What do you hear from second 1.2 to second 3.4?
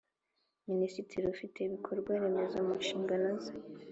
ufite ibikorwaremezo mu nshingano